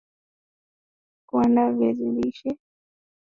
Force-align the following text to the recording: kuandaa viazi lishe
kuandaa 1.27 1.71
viazi 1.71 2.05
lishe 2.11 2.57